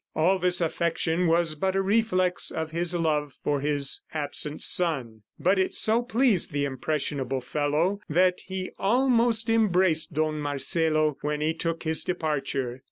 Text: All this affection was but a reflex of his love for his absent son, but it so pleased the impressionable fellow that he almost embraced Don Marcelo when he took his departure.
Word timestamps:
All 0.15 0.39
this 0.39 0.61
affection 0.61 1.27
was 1.27 1.53
but 1.53 1.75
a 1.75 1.81
reflex 1.83 2.49
of 2.49 2.71
his 2.71 2.95
love 2.95 3.37
for 3.43 3.59
his 3.61 4.01
absent 4.15 4.63
son, 4.63 5.21
but 5.39 5.59
it 5.59 5.75
so 5.75 6.01
pleased 6.01 6.51
the 6.51 6.65
impressionable 6.65 7.39
fellow 7.41 7.99
that 8.09 8.39
he 8.47 8.71
almost 8.79 9.47
embraced 9.47 10.13
Don 10.15 10.39
Marcelo 10.39 11.19
when 11.21 11.39
he 11.41 11.53
took 11.53 11.83
his 11.83 12.03
departure. 12.03 12.79